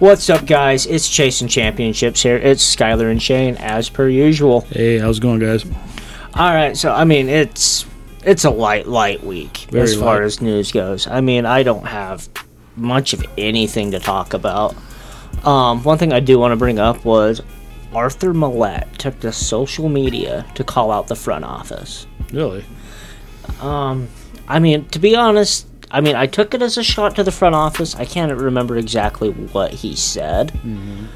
[0.00, 0.86] What's up, guys?
[0.86, 2.36] It's Chasing Championships here.
[2.36, 4.62] It's Skylar and Shane, as per usual.
[4.62, 5.66] Hey, how's it going, guys?
[6.32, 7.84] All right, so I mean, it's
[8.24, 10.22] it's a light, light week Very as far light.
[10.22, 11.06] as news goes.
[11.06, 12.30] I mean, I don't have
[12.76, 14.74] much of anything to talk about.
[15.44, 17.42] Um, one thing I do want to bring up was
[17.92, 22.06] Arthur Maulet took to social media to call out the front office.
[22.32, 22.64] Really?
[23.60, 24.08] Um,
[24.48, 27.32] I mean, to be honest, I mean, I took it as a shot to the
[27.32, 27.96] front office.
[27.96, 30.52] I can't remember exactly what he said.
[30.52, 31.06] Mm-hmm.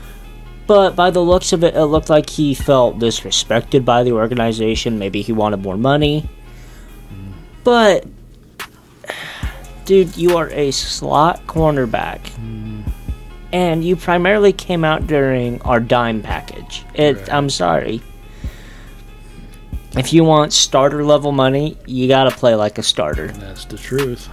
[0.66, 4.98] But by the looks of it, it looked like he felt disrespected by the organization.
[4.98, 6.28] Maybe he wanted more money.
[7.62, 8.06] But,
[9.84, 12.20] dude, you are a slot cornerback.
[12.20, 12.82] Mm-hmm.
[13.52, 16.84] And you primarily came out during our dime package.
[16.94, 17.32] It, Right.
[17.32, 18.02] I'm sorry.
[19.96, 23.28] If you want starter level money, you got to play like a starter.
[23.28, 24.28] That's the truth.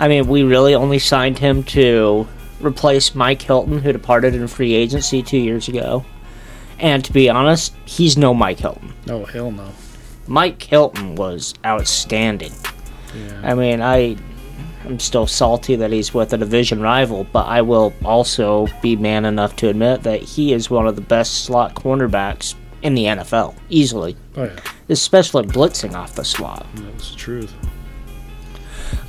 [0.00, 2.26] I mean, we really only signed him to
[2.60, 6.04] replace Mike Hilton, who departed in free agency two years ago.
[6.78, 8.92] And to be honest, he's no Mike Hilton.
[9.08, 9.68] Oh, hell no.
[10.26, 12.52] Mike Hilton was outstanding.
[13.14, 13.40] Yeah.
[13.44, 14.16] I mean, I
[14.84, 19.26] I'm still salty that he's with a division rival, but I will also be man
[19.26, 23.54] enough to admit that he is one of the best slot cornerbacks in the NFL,
[23.68, 24.58] easily, Oh, yeah.
[24.88, 26.66] especially blitzing off the slot.
[26.76, 27.52] That's the truth.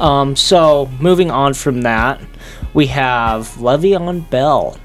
[0.02, 2.20] Um, so moving on from that,
[2.74, 4.78] we have Le'Veon Bell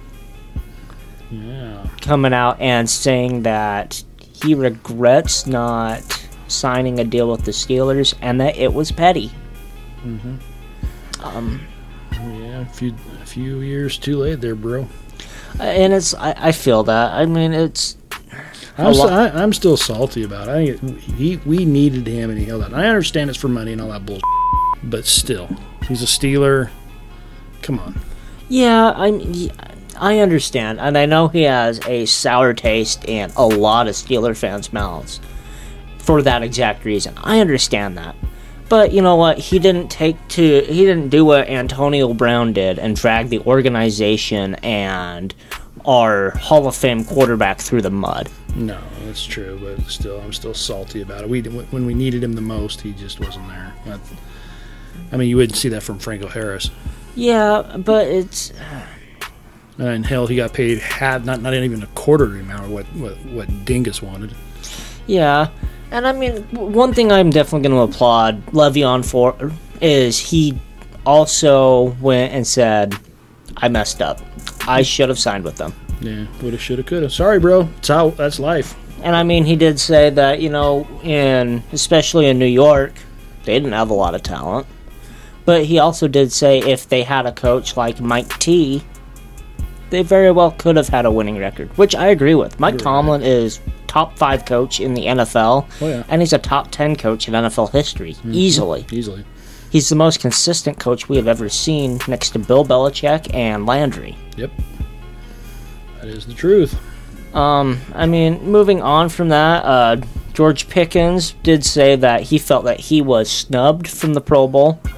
[1.31, 1.87] Yeah.
[2.03, 4.03] coming out and saying that
[4.43, 6.03] he regrets not
[6.49, 9.31] signing a deal with the Steelers and that it was petty.
[12.13, 14.87] Yeah, a few, a few years too late there, bro.
[15.59, 17.13] And it's I, I feel that.
[17.13, 17.97] I mean, it's
[18.79, 20.81] I'm, lot- I, I'm still salty about it.
[20.83, 22.75] I he, we needed him and he held out.
[22.75, 24.23] I understand it's for money and all that bullshit,
[24.87, 25.49] but still,
[25.89, 26.71] he's a Steeler.
[27.63, 27.99] Come on.
[28.49, 28.93] yeah.
[28.97, 29.51] I'm
[29.99, 34.37] I understand, and I know he has a sour taste in a lot of Steeler
[34.37, 35.21] fans' mouths
[35.99, 37.15] for that exact reason.
[37.17, 38.15] I understand that.
[38.69, 39.39] But you know what?
[39.39, 44.57] He didn't take to he didn't do what Antonio Brown did and drag the organization
[44.57, 45.35] and
[45.87, 48.29] our Hall of Fame quarterback through the mud.
[48.55, 51.29] No, that's true, but still, I'm still salty about it.
[51.31, 53.73] We when we needed him the most, he just wasn't there.
[53.87, 54.01] That-
[55.13, 56.71] I mean, you wouldn't see that from Franco Harris.
[57.15, 58.87] Yeah, but it's uh,
[59.79, 62.87] And hell, he got paid half, not not even a quarter the amount of what
[62.95, 64.35] what what Dingus wanted.
[65.07, 65.49] yeah.
[65.91, 70.59] And I mean, one thing I'm definitely going to applaud Le'Veon for is he
[71.07, 72.95] also went and said,
[73.57, 74.21] "I messed up.
[74.67, 74.87] I mm.
[74.87, 77.09] should have signed with them." Yeah, woulda, shoulda, coulda.
[77.09, 77.69] Sorry, bro.
[77.79, 78.17] It's out.
[78.17, 78.75] That's life.
[79.03, 82.93] And I mean, he did say that you know, in especially in New York,
[83.45, 84.67] they didn't have a lot of talent.
[85.47, 88.83] But he also did say if they had a coach like Mike T,
[89.91, 92.59] they very well could have had a winning record, which I agree with.
[92.61, 92.81] Mike Right.
[92.83, 96.97] Tomlin is top five coach in the NFL, Oh yeah, and he's a top ten
[96.97, 98.85] coach in NFL history easily.
[98.91, 99.25] easily.
[99.71, 104.17] He's the most consistent coach we have ever seen, next to Bill Belichick and Landry.
[104.37, 104.51] Yep.
[106.01, 106.77] That is the truth.
[107.35, 109.97] Um, I mean, moving on from that, uh,
[110.33, 114.81] George Pickens did say that he felt that he was snubbed from the Pro Bowl,
[114.85, 114.95] Right.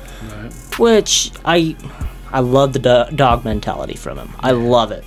[0.78, 1.76] Which I,
[2.32, 4.30] I love the do- dog mentality from him.
[4.40, 5.04] I love it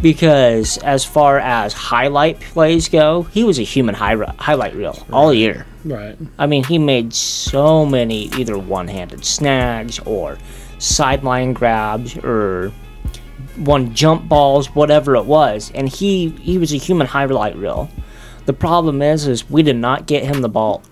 [0.00, 5.34] because as far as highlight plays go, he was a human hi- highlight reel all
[5.34, 5.66] year.
[5.84, 6.16] Right.
[6.38, 10.38] I mean, he made so many either one-handed snags or
[10.78, 12.72] sideline grabs or
[13.56, 17.90] one jump balls, whatever it was, and he he was a human highlight reel.
[18.46, 20.82] The problem is, is we did not get him the ball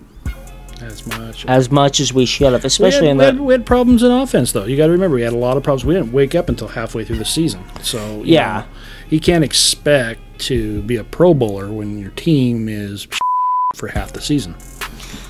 [0.87, 1.45] As much.
[1.45, 4.03] as much as we should have, we, especially had, in we, the we had problems
[4.03, 4.65] in offense, though.
[4.65, 5.85] You got to remember, we had a lot of problems.
[5.85, 7.63] We didn't wake up until halfway through the season.
[7.81, 8.59] So, Yeah.
[8.61, 8.65] know,
[9.09, 13.07] you can't expect to be a Pro Bowler when your team is
[13.75, 14.55] for half the season.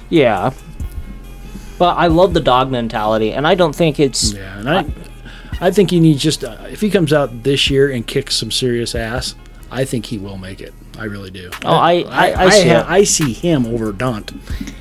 [0.09, 0.51] yeah.
[1.77, 4.85] But I love the dog mentality, and I don't think it's Yeah, and I,
[5.61, 8.49] I think he needs just uh, if he comes out this year and kicks some
[8.49, 9.35] serious ass,
[9.69, 10.73] I think he will make it.
[10.97, 11.49] I really do.
[11.65, 14.31] Oh, I- I- I see ha- I see him over Daunt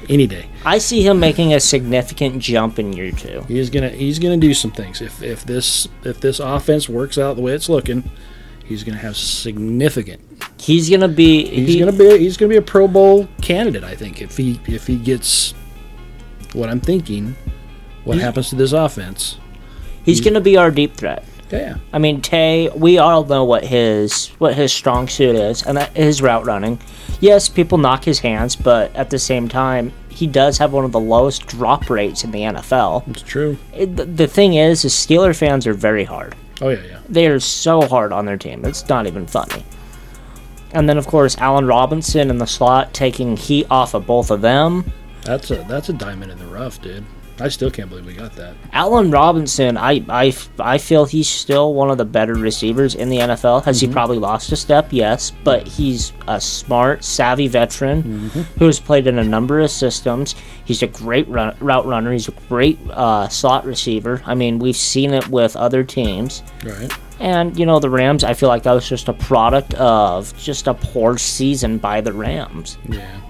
[0.09, 0.47] any day.
[0.65, 3.45] I see him making a significant jump in year two.
[3.49, 5.01] He's gonna he's gonna do some things.
[5.01, 8.09] If if this if this offense works out the way it's looking,
[8.65, 10.21] he's gonna have significant.
[10.59, 13.85] He's gonna be He's he- gonna be he's gonna be a Pro Bowl candidate.
[13.85, 15.53] I think if he if he gets
[16.53, 17.35] what I'm thinking,
[18.05, 19.39] what happens to this offense?
[20.05, 21.25] he's gonna be our deep threat.
[21.51, 22.69] Yeah, I mean, Tay.
[22.75, 26.79] We all know what his what his strong suit is, and that is route running.
[27.21, 30.93] Yes, people knock his hands, but at the same time, he does have one of
[30.93, 33.09] the lowest drop rates in the NFL.
[33.09, 33.57] it's true.
[33.75, 36.35] It, the, the thing is, is Steeler fans are very hard.
[36.61, 37.01] Oh yeah, yeah.
[37.09, 38.65] They are so hard on their team.
[38.65, 39.63] It's not even funny.
[40.73, 44.41] And then, of course, Allen Robinson in the slot taking heat off of both of
[44.41, 44.91] them.
[45.23, 47.05] That's a that's a diamond in the rough, dude.
[47.39, 48.55] I still can't believe we got that.
[48.73, 53.19] Allen Robinson, I, I, I feel he's still one of the better receivers in the
[53.19, 53.65] NFL.
[53.65, 54.89] Has he probably lost a step?
[54.91, 60.35] Yes, but he's a smart, savvy veteran who has played in a number of systems.
[60.65, 62.13] He's a great run, route runner.
[62.13, 64.23] He's a great uh, slot receiver.
[64.25, 66.43] I mean, we've seen it with other teams.
[66.65, 66.91] Right.
[67.21, 70.67] And, you know, the Rams, I feel like that was just a product of just
[70.67, 72.79] a poor season by the Rams.
[72.89, 73.21] Yeah.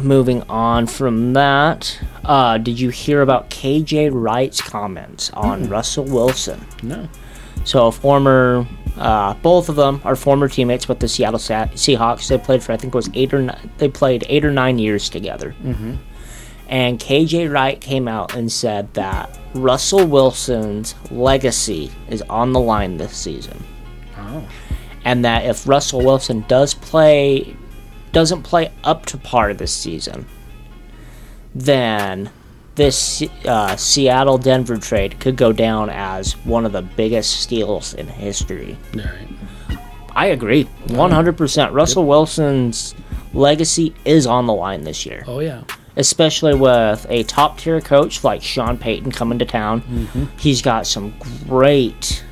[0.00, 6.64] Moving on from that, uh, did you hear about KJ Wright's comments on Russell Wilson?
[6.82, 7.08] No.
[7.64, 8.66] So, former,
[8.98, 12.28] uh, both of them are former teammates with the Seattle Sa- Seahawks.
[12.28, 14.78] They played for, I think it was eight or nine, they played eight or nine
[14.78, 15.54] years together.
[15.62, 15.94] Mm-hmm.
[16.68, 22.96] And KJ Wright came out and said that Russell Wilson's legacy is on the line
[22.96, 23.62] this season
[24.18, 24.44] Oh.
[25.04, 27.54] and that if Russell Wilson does play
[28.14, 30.24] doesn't play up to par this season,
[31.54, 32.30] then
[32.74, 38.08] this uh, Seattle Denver trade could go down as one of the biggest steals in
[38.08, 38.76] history.
[38.94, 39.28] Right.
[40.16, 41.72] I agree, 100%.
[41.72, 42.94] Russell Wilson's
[43.32, 45.62] legacy is on the line this year, Oh yeah.
[45.96, 49.80] especially with a top tier coach like Sean Payton coming to town.
[50.38, 51.14] He's got some
[51.48, 52.24] great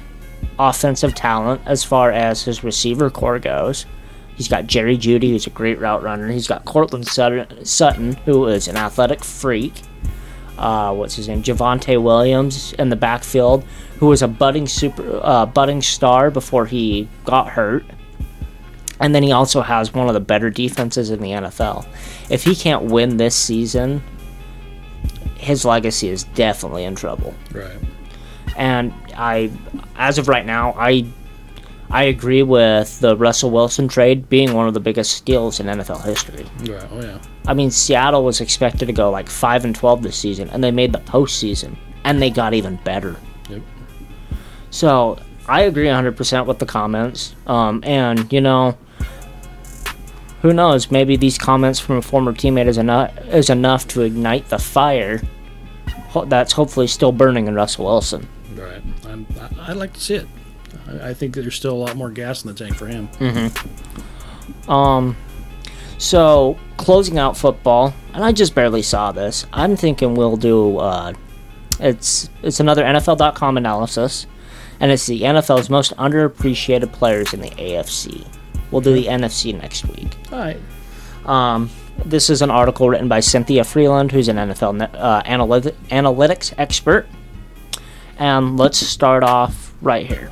[0.59, 3.85] offensive talent as far as his receiver corps goes.
[4.37, 6.29] He's got Jerry Jeudy, who's a great route runner.
[6.29, 9.73] He's got Courtland Sutton, who is an athletic freak.
[10.59, 11.43] Uh, what's his name?
[11.43, 13.65] Javonte Williams in the backfield,
[13.99, 17.85] who was a budding super, uh, budding star before he got hurt.
[19.01, 21.87] And then he also has one of the better defenses in the NFL.
[22.31, 24.03] If he can't win this season,
[25.37, 27.77] his legacy is definitely in trouble Right.
[28.57, 29.51] and I,
[29.97, 31.05] as of right now, I,
[31.93, 36.03] I agree with the Russell Wilson trade being one of the biggest steals in NFL
[36.05, 36.47] history.
[36.61, 36.89] Right.
[36.91, 37.19] Oh yeah.
[37.47, 40.71] I mean, Seattle was expected to go like five and twelve this season, and they
[40.71, 43.17] made the postseason, and they got even better.
[43.51, 43.61] Yep.
[44.71, 47.35] So I agree 100% with the comments.
[47.47, 48.79] Um, and you know,
[50.41, 50.91] who knows?
[50.91, 55.21] Maybe these comments from a former teammate is enough is enough to ignite the fire
[56.27, 58.27] that's hopefully still burning in Russell Wilson.
[58.55, 58.83] Right.
[59.07, 59.27] I'm,
[59.61, 60.27] I'd like to see it.
[61.01, 63.09] I, think there's still a lot more gas in the tank for him.
[63.19, 64.71] Mm-hmm.
[64.71, 65.17] Um,
[65.99, 69.47] so closing out football, and I just barely saw this.
[69.53, 70.79] I'm thinking we'll do.
[70.79, 71.13] Uh,
[71.81, 74.27] it's it's another NFL.com analysis,
[74.81, 78.27] and it's the NFL's most underappreciated players in the AFC.
[78.71, 80.17] We'll do the NFC next week.
[80.33, 80.61] All right.
[81.27, 81.71] Um,
[82.05, 87.07] this is an article written by Cynthia Frelund, who's an NFL uh, analytics expert.
[88.19, 90.31] And let's start off right here.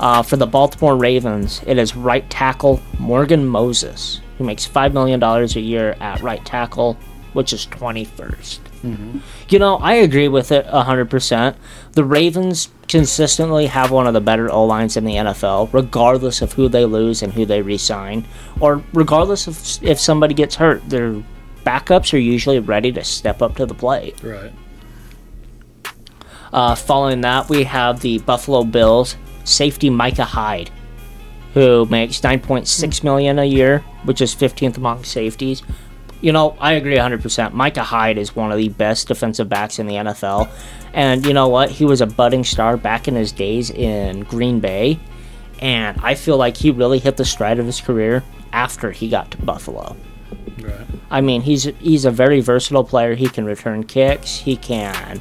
[0.00, 5.22] Uh, for the Baltimore Ravens, it is right tackle Morgan Moses, who makes $5 million
[5.22, 6.94] a year at right tackle,
[7.34, 8.60] which is 21st.
[9.50, 11.54] You know, I agree with it 100%.
[11.92, 16.54] The Ravens consistently have one of the better O lines in the NFL, regardless of
[16.54, 18.24] who they lose and who they resign,
[18.58, 20.88] or regardless of if somebody gets hurt.
[20.88, 21.22] Their
[21.66, 24.22] backups are usually ready to step up to the plate.
[24.22, 24.52] Right.
[26.54, 30.70] Uh, following that, we have the Buffalo Bills safety Micah Hyde,
[31.54, 33.06] who makes 9.6 hmm.
[33.06, 35.62] million a year, which is 15th among safeties.
[36.20, 37.52] You know, I agree 100%.
[37.52, 40.50] Micah Hyde is one of the best defensive backs in the NFL.
[40.92, 41.70] And you know what?
[41.70, 45.00] He was a budding star back in his days in Green Bay.
[45.60, 49.30] And I feel like he really hit the stride of his career after he got
[49.30, 49.96] to Buffalo.
[50.60, 50.86] Right.
[51.10, 53.14] I mean, he's he's a very versatile player.
[53.14, 54.36] He can return kicks.
[54.36, 55.20] He can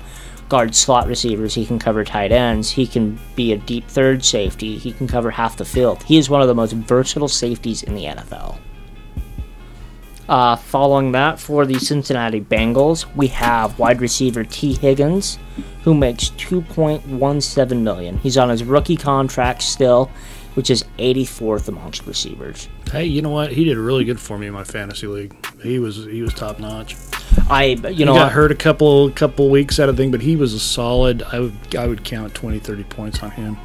[0.50, 1.54] guard slot receivers.
[1.54, 2.72] He can cover tight ends.
[2.72, 4.78] He can be a deep third safety.
[4.78, 6.04] He can cover half the field.
[6.04, 8.58] He is one of the most versatile safeties in the NFL.
[10.28, 15.40] Uh, following that, for the Cincinnati Bengals, we have wide receiver Tee Higgins,
[15.84, 18.18] who makes 2.17 million.
[18.20, 20.12] He's on his rookie contract still,
[20.54, 22.70] which is 84th amongst receivers.
[22.92, 23.52] Hey, you know what?
[23.52, 25.34] He did really good for me in my fantasy league.
[25.64, 26.96] He was he was top notch.
[27.50, 30.36] I, you He know, got hurt a couple couple weeks out of thing, but he
[30.36, 31.24] was a solid.
[31.24, 33.58] I would I would count 20, 30 points on him.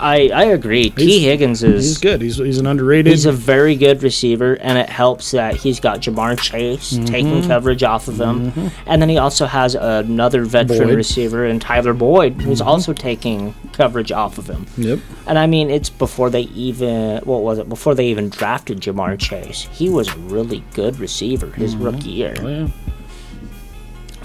[0.00, 0.88] I, I agree.
[0.88, 2.22] Tee He's- Higgins He's is good.
[2.22, 3.10] He's he's an underrated.
[3.12, 7.04] he's a very good receiver, and it helps that he's got Ja'Marr Chase Mm-hmm.
[7.04, 10.86] taking coverage off of him, and then he also has another veteran Boyd.
[10.88, 10.96] Mm-hmm.
[10.96, 14.66] receiver in Tyler Boyd, who's also taking coverage off of him.
[14.78, 14.98] yep.
[15.26, 17.68] And I mean, it's before they even what was it?
[17.68, 22.34] Before they even drafted Ja'Marr Chase, he was a really good receiver his rookie year.
[22.40, 22.68] Oh yeah.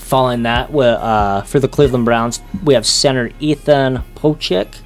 [0.10, 4.78] Following that, uh, for the Cleveland Browns, we have center Ethan Pocic,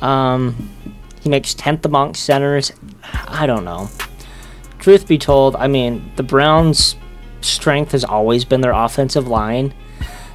[0.00, 0.70] Um,
[1.20, 2.72] he makes 10th among centers.
[3.28, 3.90] I don't know.
[4.78, 6.96] Truth be told, I mean, the Browns'
[7.42, 9.74] strength has always been their offensive line.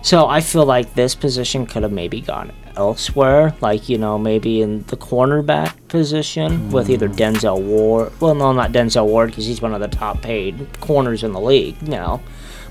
[0.03, 4.61] So I feel like this position could have maybe gone elsewhere, like, you know, maybe
[4.61, 8.11] in the cornerback position with either Denzel Ward.
[8.21, 11.41] Well, no, not Denzel Ward because he's one of the top paid corners in the
[11.41, 12.21] league You now.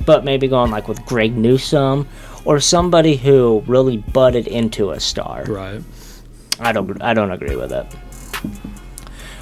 [0.07, 2.09] But maybe going like with Greg Newsome
[2.45, 5.45] or somebody who really butted into a star.
[5.45, 5.83] Right.
[6.59, 7.87] I don't I don't agree with it.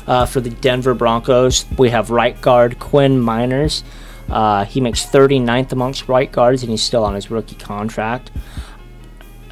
[0.06, 3.82] Uh, for the Denver Broncos, we have right guard Quinn Meinerz.
[4.30, 8.30] Uh, he makes 39th amongst right guards, and he's still on his rookie contract.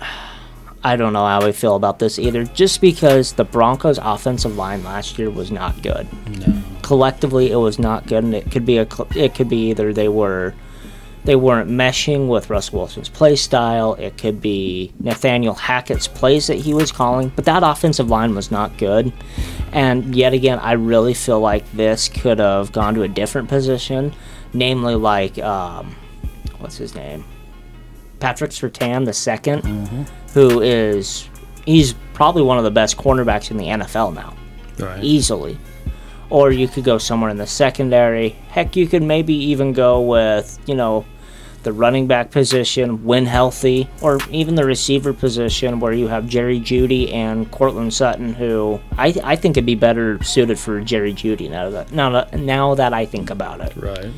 [0.85, 4.85] I don't know how I feel about this either, just because the Broncos' offensive line
[4.85, 6.07] last year was not good.
[6.39, 6.63] No.
[6.83, 10.09] Collectively, it was not good, and it could be a it could be either they
[10.09, 10.55] were
[11.27, 13.95] they weren't meshing with Russ Wilson's play style.
[13.95, 18.51] It could be Nathaniel Hackett's plays that he was calling, but that offensive line was
[18.51, 19.13] not good.
[19.73, 24.15] And yet again, I really feel like this could have gone to a different position,
[24.55, 25.95] namely like um,
[26.59, 27.25] what's his name,
[28.21, 31.29] Patrick Surtain the 2nd who is
[31.67, 34.35] he's probably one of the best cornerbacks in the NFL now
[34.79, 35.03] Right.
[35.03, 35.59] easily.
[36.31, 38.31] Or you could go somewhere in the secondary.
[38.49, 41.05] Heck, you could maybe even go with, you know,
[41.67, 46.61] the running back position when healthy, or even the receiver position where you have Jerry
[46.61, 51.51] Jeudy and Courtland Sutton, who I, I think would be better suited for Jerry Jeudy
[51.51, 53.75] now that now that, now that I think about it.
[53.77, 54.13] Right.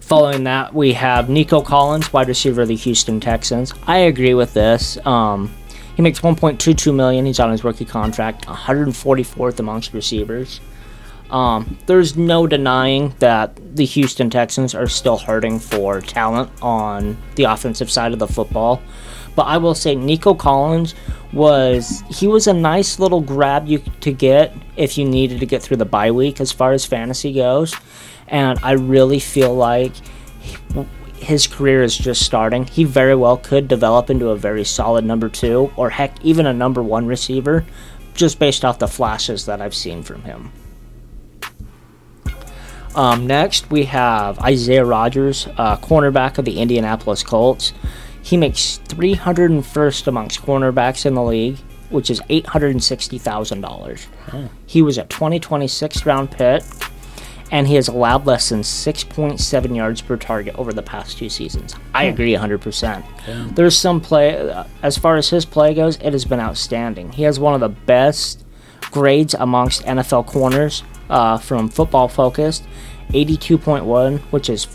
[0.00, 3.72] Following that, we have Nico Collins, wide receiver of the Houston Texans.
[3.86, 4.98] I agree with this.
[5.06, 5.54] Um,
[5.94, 7.24] he makes 1.22 million.
[7.24, 10.60] He's on his rookie contract, 144th amongst receivers.
[11.30, 17.44] Um, there's no denying that the Houston Texans are still hurting for talent on the
[17.44, 18.82] offensive side of the football.
[19.36, 20.94] But I will say Nico Collins
[21.32, 25.62] was he was a nice little grab you to get if you needed to get
[25.62, 27.74] through the bye week as far as fantasy goes.
[28.26, 29.92] And I really feel like
[31.16, 32.64] his career is just starting.
[32.64, 36.52] He very well could develop into a very solid number two, or heck, even a
[36.52, 37.64] number one receiver,
[38.14, 40.52] just based off the flashes that I've seen from him.
[42.94, 47.72] Um, next, we have Isaiah Rodgers, uh, cornerback of the Indianapolis Colts.
[48.22, 51.58] He makes 301st amongst cornerbacks in the league,
[51.90, 54.48] which is $860,000.
[54.66, 56.62] He was a 2026 round pick,
[57.50, 61.74] and he has allowed less than 6.7 yards per target over the past two seasons.
[61.94, 63.54] I agree 100%.
[63.54, 67.12] There's some play, uh, as far as his play goes, it has been outstanding.
[67.12, 68.44] He has one of the best
[68.90, 72.64] grades amongst NFL corners uh, from Football Focused,
[73.10, 74.66] 82.1, which is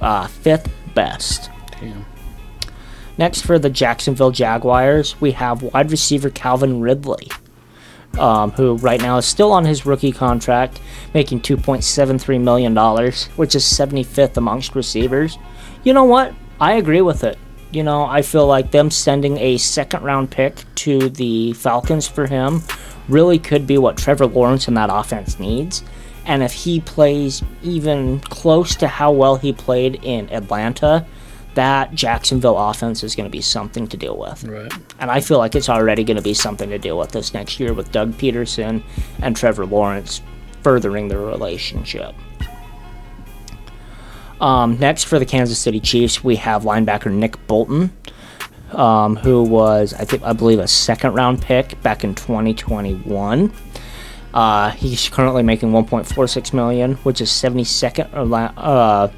[0.00, 1.50] uh, fifth best.
[1.80, 2.04] Damn.
[3.18, 7.30] Next, for the Jacksonville Jaguars, we have wide receiver Calvin Ridley,
[8.18, 10.80] um, who right now is still on his rookie contract,
[11.14, 12.74] making $2.73 million,
[13.36, 15.38] which is 75th amongst receivers.
[15.82, 16.34] You know what?
[16.60, 17.38] I agree with it.
[17.70, 22.26] You know, I feel like them sending a second round pick to the Falcons for
[22.26, 22.62] him
[23.08, 25.82] really could be what Trevor Lawrence and that offense needs.
[26.24, 31.06] And if he plays even close to how well he played in Atlanta,
[31.54, 34.44] that Jacksonville offense is going to be something to deal with.
[34.44, 34.72] Right.
[34.98, 37.58] And I feel like it's already going to be something to deal with this next
[37.58, 38.82] year with Doug Pederson
[39.22, 40.20] and Trevor Lawrence
[40.62, 42.14] furthering their relationship.
[44.40, 47.96] Um, next, for the Kansas City Chiefs, we have linebacker Nick Bolton,
[48.72, 53.52] um, who was, I think, I believe, a second round pick back in 2021.
[54.34, 59.08] Uh, he's currently making 1.46 million, which is 72nd uh,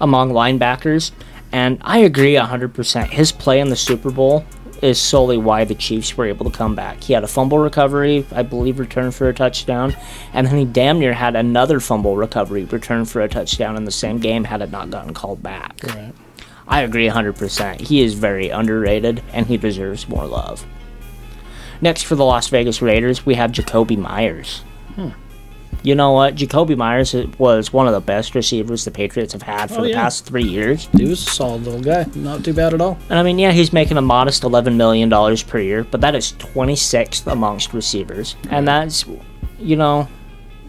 [0.00, 1.12] among linebackers.
[1.52, 3.06] And I agree 100%.
[3.08, 4.44] His play in the Super Bowl
[4.82, 7.02] is solely why the Chiefs were able to come back.
[7.02, 9.96] He had a fumble recovery, I believe, return for a touchdown,
[10.32, 13.90] and then he damn near had another fumble recovery return for a touchdown in the
[13.90, 15.80] same game had it not gotten called back.
[15.84, 16.12] Right.
[16.66, 17.80] I agree 100%.
[17.80, 20.64] He is very underrated, and he deserves more love.
[21.80, 24.60] Next, for the Las Vegas Raiders, we have Jakobi Meyers.
[24.94, 25.10] Hmm.
[25.82, 26.34] You know what?
[26.36, 29.90] Jakobi Meyers was one of the best receivers the Patriots have had for Oh, the
[29.90, 30.00] yeah.
[30.02, 30.88] past three years.
[30.96, 32.06] He was a solid little guy.
[32.14, 32.96] Not too bad at all.
[33.10, 35.10] And I mean, yeah, he's making a modest $11 million
[35.46, 38.36] per year, but that is 26th amongst receivers.
[38.48, 39.04] And that's,
[39.58, 40.08] you know,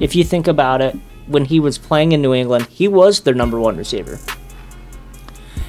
[0.01, 0.97] if you think about it,
[1.27, 4.19] when he was playing in New England, he was their number one receiver.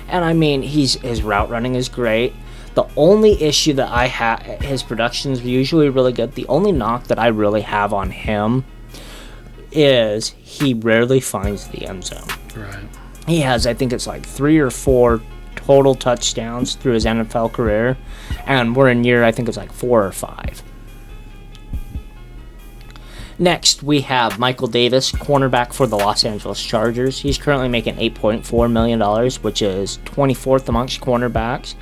[0.08, 2.32] And I mean, he's his route running is great.
[2.74, 6.34] The only issue that I have, his production is usually really good.
[6.34, 8.64] The only knock that I really have on him
[9.72, 12.78] is he rarely finds the end zone Right.
[13.26, 15.20] he has i think it's like three or four
[15.56, 17.96] total touchdowns through his NFL career,
[18.46, 20.62] and we're in year I think it's like four or five.
[23.38, 27.20] Next, we have Michael Davis, cornerback for the Los Angeles Chargers.
[27.20, 29.00] He's currently making $8.4 million,
[29.42, 31.74] which is 24th amongst cornerbacks.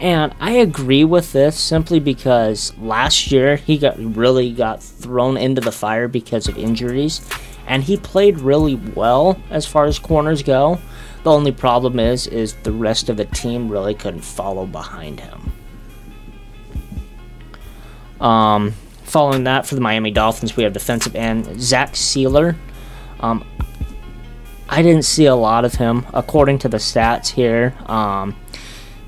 [0.00, 5.60] And I agree with this simply because last year he got really got thrown into
[5.60, 7.28] the fire because of injuries,
[7.66, 10.80] and he played really well as far as corners go.
[11.24, 15.52] The only problem is is the rest of the team really couldn't follow behind him.
[18.20, 18.74] Um,
[19.08, 22.56] following that for the Miami Dolphins, we have defensive end Zach Sieler.
[23.20, 23.44] Um,
[24.68, 27.74] I didn't see a lot of him according to the stats here.
[27.86, 28.36] Um,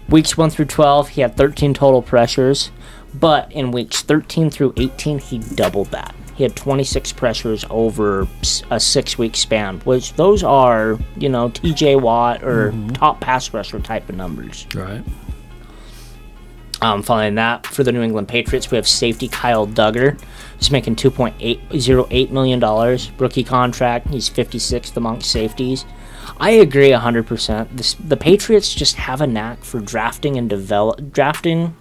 [0.09, 2.71] weeks 1 through 12, he had 13 total pressures,
[3.15, 6.15] but in weeks 13 through 18, he doubled that.
[6.35, 8.27] He had 26 pressures over
[8.71, 13.79] a six week span, which those are, you know, TJ Watt or top pass rusher
[13.79, 14.67] type of numbers.
[14.75, 15.05] Right.
[16.83, 20.19] Um, following that, for the New England Patriots, we have safety Kyle Dugger.
[20.59, 22.99] He's making $2.808 million.
[23.19, 24.09] Rookie contract.
[24.09, 25.85] He's 56th amongst safeties.
[26.39, 27.77] I agree 100%.
[27.77, 31.77] This, the Patriots just have a knack for drafting and develop drafting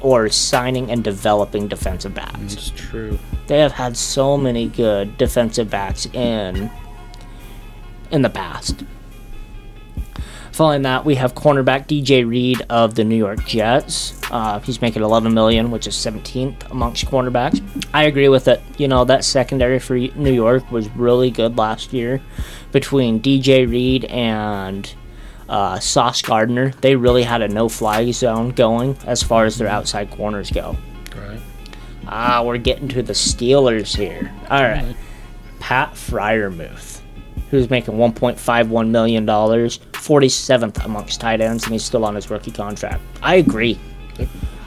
[0.00, 2.54] or signing and developing defensive backs.
[2.54, 3.18] It's true.
[3.48, 6.70] They have had so many good defensive backs in
[8.10, 8.84] in the past.
[10.52, 14.20] Following that, we have cornerback DJ Reed of the New York Jets.
[14.30, 17.62] Uh, he's making 11 million, which is 17th amongst cornerbacks.
[17.94, 18.60] I agree with it.
[18.76, 22.20] You know that secondary for New York was really good last year,
[22.72, 24.92] between DJ Reed and
[25.48, 26.70] uh, Sauce Gardner.
[26.80, 30.76] They really had a no-fly zone going as far as their outside corners go.
[31.16, 31.40] Right.
[32.06, 34.32] Ah, we're getting to the Steelers here.
[34.50, 34.96] All right.
[35.58, 36.99] Pat Freiermuth,
[37.50, 43.02] who's making $1.51 million, 47th amongst tight ends, and he's still on his rookie contract.
[43.22, 43.78] I agree.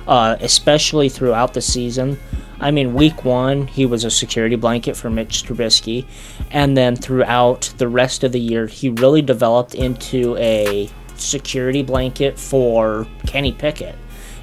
[0.08, 2.20] Uh, especially throughout the season.
[2.60, 6.05] I mean, week one, he was a security blanket for Mitch Trubisky.
[6.51, 12.38] And then throughout the rest of the year, he really developed into a security blanket
[12.38, 13.96] for Kenny Pickett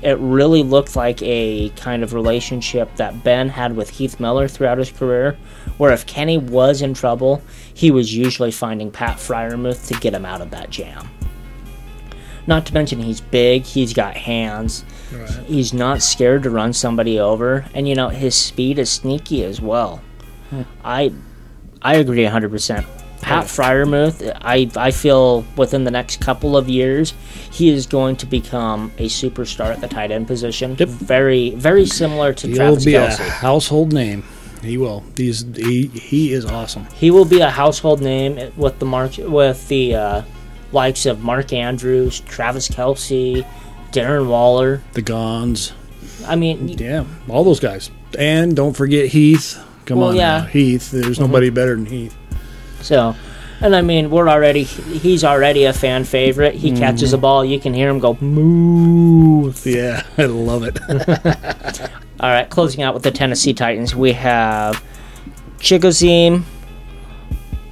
[0.02, 4.78] it really looked like a kind of relationship that Ben had with Heath Miller throughout
[4.78, 5.36] his career,
[5.78, 7.42] where if Kenny was in trouble,
[7.72, 11.08] he was usually finding Pat Freiermuth to get him out of that jam.
[12.46, 15.30] Not to mention he's big, he's got hands, Right.
[15.46, 19.60] he's not scared to run somebody over, and you know his speed is sneaky as
[19.60, 20.00] well.
[20.50, 20.62] Hmm.
[20.84, 21.12] I
[21.82, 22.84] I agree 100%.
[23.22, 27.12] Pat Freiermuth, I, I feel within the next couple of years,
[27.52, 30.74] he is going to become a superstar at the tight end position.
[30.78, 30.88] Yep.
[30.88, 33.20] Very, very similar to He'll Travis be Kelce.
[33.26, 34.24] a household name.
[34.62, 35.02] He will.
[35.16, 36.86] He's he he is awesome.
[36.94, 40.22] He will be a household name with the mark with the uh,
[40.72, 43.46] likes of Mark Andrews, Travis Kelce,
[43.92, 44.82] Darren Waller.
[44.92, 45.72] The Gons.
[46.26, 47.90] I mean, Yeah, all those guys.
[48.18, 49.58] And don't forget Heath.
[49.86, 50.38] Come Well, on, yeah.
[50.40, 50.44] now.
[50.46, 50.90] Heath.
[50.90, 51.22] There's Mhm.
[51.22, 52.14] nobody better than Heath.
[52.82, 53.14] So,
[53.60, 56.54] and I mean, we're already, he's already a fan favorite.
[56.54, 59.52] He catches a ball, you can hear him go, moo.
[59.64, 60.78] Yeah, I love it.
[62.20, 64.82] All right, closing out with the Tennessee Titans, we have
[65.58, 66.42] Chigoziem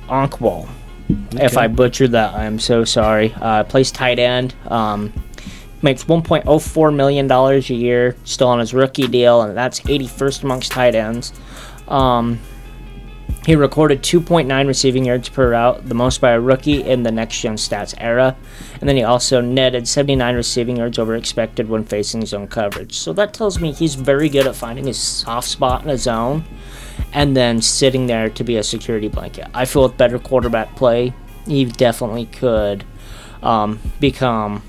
[0.09, 0.69] Onkwall.
[1.33, 1.57] If Okay.
[1.57, 3.35] I butchered that, I'm so sorry.
[3.41, 4.55] Uh, plays tight end.
[4.67, 5.13] Um,
[5.83, 8.17] makes 1.04 million dollars a year.
[8.25, 11.33] Still on his rookie deal, and that's 81st amongst tight ends.
[11.89, 12.39] Um,
[13.47, 17.41] he recorded 2.9 receiving yards per route, the most by a rookie in the next
[17.41, 18.37] gen stats era.
[18.81, 22.97] And then he also netted 79 receiving yards over expected when facing zone coverage.
[22.97, 26.45] So that tells me he's very good at finding his soft spot in a zone
[27.13, 29.49] and then sitting there to be a security blanket.
[29.55, 31.15] I feel with better quarterback play,
[31.47, 32.85] he definitely could
[33.43, 34.63] um, become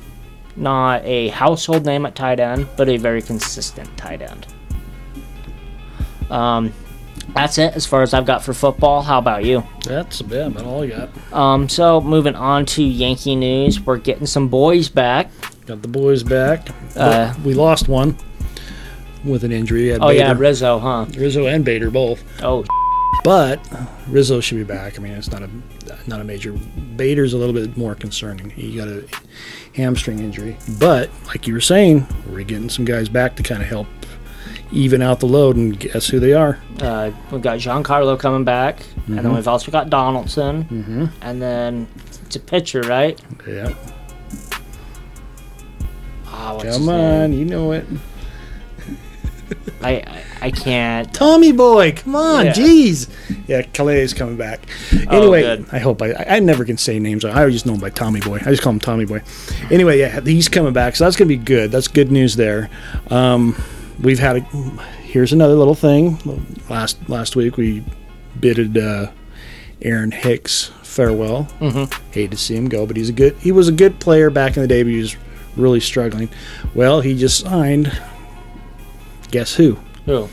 [0.55, 4.47] not a household name at tight end, but a very consistent tight end.
[6.29, 6.73] Um,
[7.33, 9.01] that's it as far as I've got for football.
[9.01, 9.63] How about you?
[9.85, 11.33] That's yeah, about all I got.
[11.33, 15.29] Um, so moving on to Yankee news, we're getting some boys back.
[15.65, 16.67] Got the boys back.
[16.95, 18.17] Uh, we lost one
[19.23, 19.93] with an injury.
[19.93, 21.05] Oh yeah, Bader- Rizzo, huh?
[21.17, 22.23] Rizzo and Bader both.
[22.41, 22.65] Oh,
[23.23, 23.59] But
[24.07, 24.97] Rizzo should be back.
[24.97, 25.49] I mean, it's not a
[26.07, 26.53] not a major.
[26.95, 28.49] Bader's a little bit more concerning.
[28.49, 29.05] He got a
[29.75, 30.57] hamstring injury.
[30.79, 33.87] But like you were saying, we're getting some guys back to kind of help
[34.71, 35.55] even out the load.
[35.55, 36.59] And guess who they are?
[36.81, 39.35] uh, we've got Giancarlo coming back, and then Mhm.
[39.35, 41.05] we've also got Donaldson, Mm-hmm.
[41.21, 41.87] and then
[42.25, 43.19] it's a pitcher, right?
[43.47, 43.73] Yeah.
[46.27, 47.85] Ah, what's Come on, you know it.
[49.81, 51.11] I, I I can't.
[51.13, 52.53] Tommy boy, come on, Yeah.
[52.53, 53.09] jeez.
[53.47, 54.67] Yeah, Calais is coming back.
[55.09, 55.65] Anyway, good.
[55.71, 57.25] I hope I, I never can say names.
[57.25, 58.37] I just know him by Tommy boy.
[58.45, 59.21] I just call him Tommy boy.
[59.71, 61.71] Anyway, yeah, he's coming back, so that's gonna be good.
[61.71, 62.69] That's good news there.
[63.09, 63.55] Um,
[64.01, 64.41] we've had a.
[65.01, 66.17] Here's another little thing.
[66.69, 67.83] Last last week we
[68.39, 69.11] bidded uh,
[69.81, 71.47] Aaron Hicks farewell.
[71.59, 72.11] Mm-hmm.
[72.11, 73.35] Hate to see him go, but he's a good.
[73.37, 75.15] He was a good player back in the day, but he was
[75.55, 76.29] really struggling.
[76.73, 77.91] Well, he just signed.
[79.31, 79.77] Guess who?
[80.05, 80.29] Who?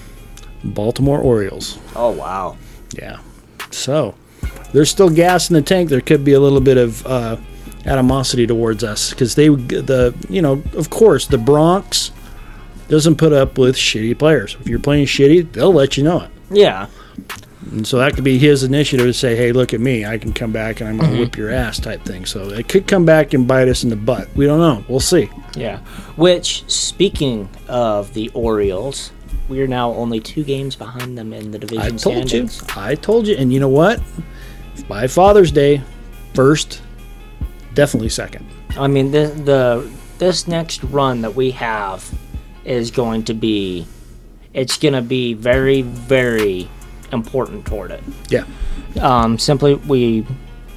[0.65, 1.79] Baltimore Orioles.
[1.95, 2.57] Oh wow.
[2.93, 3.21] Yeah.
[3.71, 4.15] So
[4.73, 5.91] there's still gas in the tank.
[5.91, 7.37] There could be a little bit of uh,
[7.85, 12.11] animosity towards us because they, the you know, of course, the Bronx
[12.89, 14.57] doesn't put up with shitty players.
[14.61, 16.31] If you're playing shitty, they'll let you know it.
[16.51, 16.87] Yeah.
[17.73, 20.05] And so that could be his initiative to say, "Hey, look at me!
[20.05, 21.21] I can come back and I'm gonna mm-hmm.
[21.21, 22.25] whip your ass," type thing.
[22.25, 24.29] So it could come back and bite us in the butt.
[24.37, 24.85] We don't know.
[24.89, 25.29] We'll see.
[25.57, 25.79] Yeah.
[26.17, 29.11] Which, speaking of the Orioles,
[29.49, 32.47] we are now only two games behind them in the division I told you.
[32.47, 32.63] standings.
[32.77, 33.37] I told you.
[33.37, 34.01] And you know what?
[34.89, 35.83] By Father's Day,
[36.35, 36.83] first,
[37.75, 38.47] definitely second.
[38.79, 42.09] I mean, the, the this next run that we have
[42.67, 43.87] is going to be,
[44.53, 46.69] it's going to be very, very
[47.13, 48.03] important toward it.
[48.29, 48.45] Yeah.
[49.01, 50.27] Um, simply, we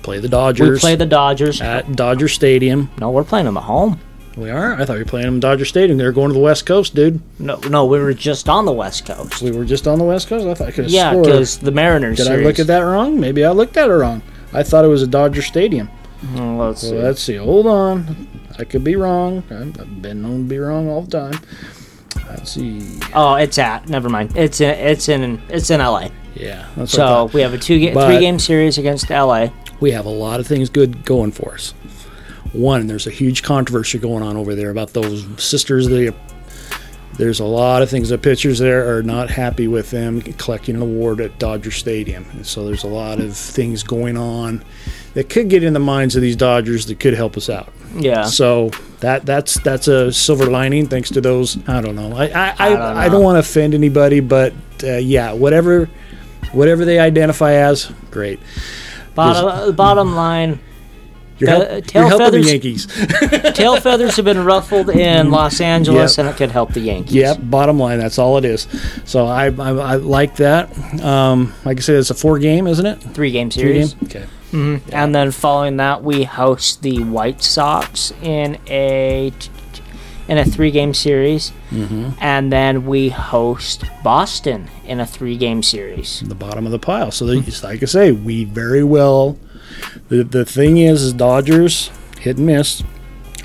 [0.02, 0.70] Play the Dodgers.
[0.70, 1.62] we play the Dodgers.
[1.62, 2.90] at Dodger Stadium.
[3.00, 4.00] No, we're playing them at home.
[4.38, 4.74] We are.
[4.74, 5.98] I thought you were playing them in Dodger Stadium.
[5.98, 7.20] They're going to the West Coast, dude.
[7.40, 9.42] No, no, we were just on the West Coast.
[9.42, 10.46] We were just on the West Coast.
[10.46, 12.18] I thought I could have Yeah, because the Mariners.
[12.18, 12.46] Did series.
[12.46, 13.20] I look at that wrong?
[13.20, 14.22] Maybe I looked at it wrong.
[14.54, 15.90] I thought it was a Dodger Stadium.
[16.22, 16.94] Mm, let's see.
[16.94, 17.36] Let's see.
[17.36, 18.28] Hold on.
[18.58, 19.44] I could be wrong.
[19.52, 21.40] I've been known to be wrong all the time.
[22.30, 23.00] Let's see.
[23.14, 23.90] Oh, it's at.
[23.90, 24.36] Never mind.
[24.38, 24.70] It's in.
[24.72, 25.42] It's in.
[25.50, 26.10] It's in LA.
[26.36, 26.68] Yeah.
[26.76, 29.48] That's what I So we have a two ga- But- three game series against LA.
[29.80, 31.74] we have a lot of things good going for us.
[32.54, 35.88] One, there's a huge controversy going on over there about those sisters.
[35.88, 36.12] They,
[37.18, 38.10] there's a lot of things.
[38.10, 42.46] The pitchers there are not happy with them collecting an award at Dodger Stadium, and
[42.48, 44.64] so there's a lot of things going on
[45.14, 47.72] that could get in the minds of these Dodgers that could help us out.
[47.96, 48.24] Yeah.
[48.24, 51.58] So that that's that's a silver lining thanks to those.
[51.68, 52.16] I don't know.
[52.16, 55.90] I I, I, don't I, don't want to offend anybody, but uh, yeah, whatever
[56.52, 58.40] whatever they identify as, great.
[59.16, 60.60] Bottom, bottom line,
[61.40, 63.54] You're, Uh, help, tail you're helping feathers- the Yankees.
[63.56, 67.14] tail feathers have been ruffled in Los Angeles, and it could help the Yankees.
[67.16, 68.68] Yep, bottom line, that's all it is.
[69.06, 70.70] So I, I, I like that.
[71.02, 73.02] Um, like I said, it's a four game, isn't it?
[73.02, 73.94] Three game Three series.
[73.94, 74.04] game.
[74.10, 74.26] Okay.
[74.92, 79.32] And then following that, we host the White Sox in a
[80.28, 82.10] in a three game series, Mm-hmm.
[82.20, 86.22] and then we host Boston in a three game series.
[86.26, 87.12] The bottom of the pile.
[87.12, 89.38] So like I say, we very well.
[90.10, 92.84] The the thing is, is Dodgers hit and miss,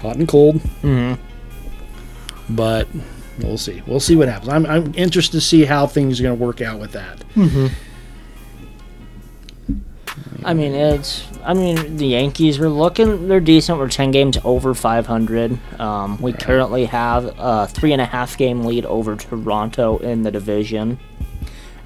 [0.01, 0.57] hot and cold.
[0.83, 1.18] Mhm.
[2.51, 2.88] But
[3.40, 3.83] we'll see.
[3.87, 4.51] We'll see what happens.
[4.53, 7.25] I'm I'm interested to see how things are going to work out with that.
[10.44, 11.25] I mean, it's.
[11.42, 13.29] I mean, the Yankees are looking.
[13.29, 13.79] They're decent.
[13.79, 15.59] We're ten games over five hundred.
[15.81, 20.31] Um, we currently have a three and a half game lead over Toronto in the
[20.31, 20.99] division.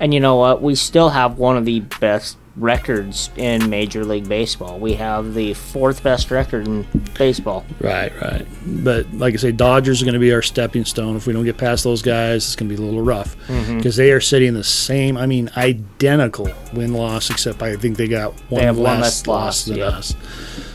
[0.00, 0.60] And you know what?
[0.60, 4.78] We still have one of the best records in Major League Baseball.
[4.78, 7.64] We have the fourth best record in baseball.
[7.80, 8.46] Right, right.
[8.66, 11.16] But like I say, Dodgers are going to be our stepping stone.
[11.16, 13.78] If we don't get past those guys, it's going to be a little rough mm-hmm.
[13.78, 15.16] because they are sitting the same.
[15.16, 19.36] I mean, identical win loss, except I think they got one, one less less loss
[19.36, 19.84] loss, than yeah.
[19.84, 20.14] us.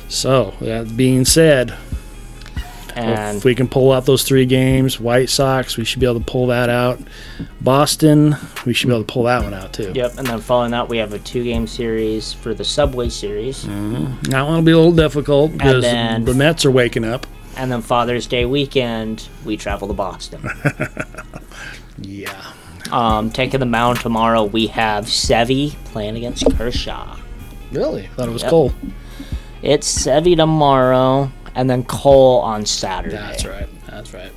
[0.09, 1.75] So that being said,
[2.95, 6.19] And if we can pull out those three games, White Sox, we should be able
[6.19, 6.99] to pull that out.
[7.61, 9.91] Boston, we should be able to pull that one out too.
[9.95, 10.17] yep.
[10.17, 13.63] And then following that, we have a two game series for the Subway Series.
[13.63, 17.25] That one will be a little difficult because then- the Mets are waking up.
[17.55, 20.41] And then Father's Day weekend, we travel to Boston.
[22.01, 22.51] Yeah.
[22.91, 27.17] Um, taking the mound tomorrow, we have Sevy playing against Kershaw.
[27.71, 28.07] Really?
[28.15, 28.49] Thought it was Yep.
[28.49, 28.73] Cole.
[29.61, 33.15] It's Sevy tomorrow, and then Cole on Saturday.
[33.15, 33.69] That's right.
[33.87, 34.31] That's right.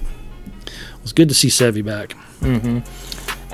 [1.02, 2.16] It's good to see Sevy back.
[2.40, 2.81] Mm-hmm.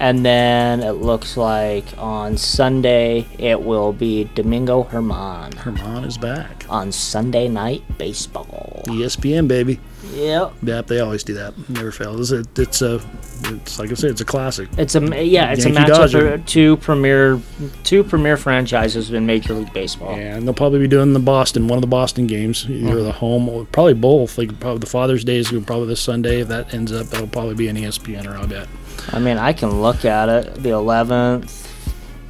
[0.03, 6.67] And then it looks like on Sunday it will be Domingo Germán Germán is back.
[6.69, 8.83] on Sunday Night Baseball.
[8.87, 9.79] ESPN baby.
[10.13, 10.55] Yep.
[10.65, 11.55] Yep, they always do that.
[11.71, 12.33] Never fails.
[12.33, 13.01] It's a, it's a,
[13.45, 14.69] it's like I said, it's a classic.
[14.77, 17.41] It's a yeah, it's Yankee a matchup for two premier
[17.85, 20.17] two premier franchises in Major League Baseball.
[20.17, 23.49] And they'll probably be doing the Boston, one of the Boston games, either the home
[23.49, 24.37] or probably both.
[24.37, 26.41] Like probably the Father's Day is probably this Sunday.
[26.41, 28.67] If that ends up, that'll probably be an ESPN or I'll bet.
[29.11, 30.55] I mean, I can look at it.
[30.63, 31.69] The 11th,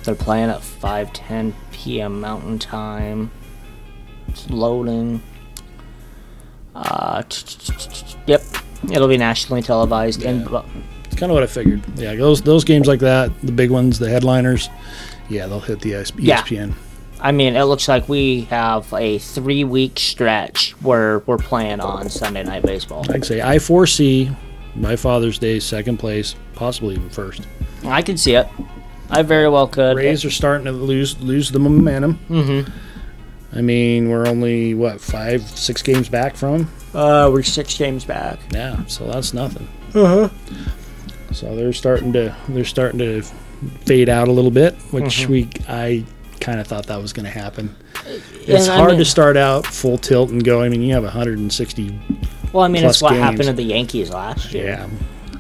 [0.05, 2.21] they're playing at 5:10 p.m.
[2.21, 3.31] Mountain Time.
[4.29, 5.23] It's loading.
[6.75, 7.23] Uh,
[8.27, 8.43] yep,
[8.91, 10.23] it'll be nationally televised.
[10.23, 10.43] And
[11.05, 11.83] It's kind of what I figured.
[11.97, 14.71] Yeah, those those games like that, the big ones, the headliners,
[15.29, 16.41] yeah, they'll hit the ES- Yeah.
[16.43, 16.75] ESPN.
[17.21, 22.09] I mean, it looks like we have a three week stretch where we're playing on
[22.09, 23.05] Sunday Night Baseball.
[23.11, 24.31] I'd say I foresee
[24.75, 27.47] my Father's Day second place, possibly even first.
[27.85, 28.47] I can see it.
[29.11, 29.97] I very well could.
[29.97, 32.19] Rays are starting to lose lose the momentum.
[32.31, 32.71] Mm-hmm.
[33.57, 36.71] I mean, we're only what five, six games back from.
[36.95, 38.39] Uh, we're six games back.
[38.53, 39.69] Yeah, so that's nothing.
[39.95, 41.33] Uh huh.
[41.33, 43.23] So they're starting to they're starting to
[43.85, 45.33] fade out a little bit, which Mm-hmm.
[45.33, 46.05] we I
[46.41, 47.77] kind of thought that was going to happen.
[48.47, 50.63] It's I hard mean- to start out full tilt and go.
[50.63, 52.01] I mean, you have 160.
[52.53, 53.23] Well, I mean, it's what games.
[53.23, 54.67] happened to the Yankees last year.
[54.67, 54.89] Yeah,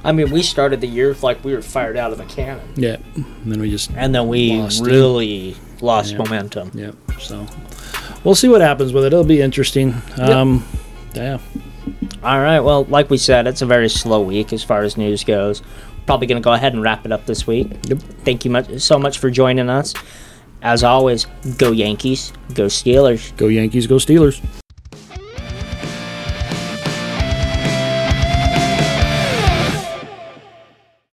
[0.04, 2.96] I mean, we started the year like we were fired out of a cannon, yeah.
[3.14, 6.18] And then we just and then we Lost really lost Yeah.
[6.18, 6.70] momentum.
[6.74, 6.92] yeah.
[7.20, 7.46] So
[8.24, 9.12] we'll see what happens with it.
[9.12, 9.94] It'll be interesting.
[10.18, 10.64] Um,
[11.14, 11.38] yeah.
[12.22, 12.60] All right.
[12.60, 15.60] Well, like we said, it's a very slow week as far as news goes.
[16.06, 17.68] Probably going to go ahead and wrap it up this week.
[17.88, 17.98] Yep.
[18.24, 19.92] Thank you much so much for joining us.
[20.62, 21.26] As always,
[21.58, 23.36] go Yankees, go Steelers.
[23.36, 23.86] Go Yankees.
[23.88, 24.40] Go Steelers.